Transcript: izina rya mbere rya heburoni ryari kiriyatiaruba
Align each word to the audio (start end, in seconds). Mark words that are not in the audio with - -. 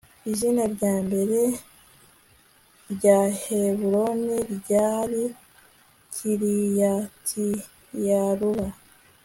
izina 0.31 0.63
rya 0.73 0.93
mbere 1.05 1.39
rya 2.93 3.17
heburoni 3.41 4.37
ryari 4.57 5.23
kiriyatiaruba 6.13 8.67